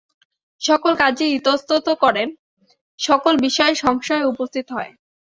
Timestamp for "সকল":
0.61-0.93, 2.99-3.33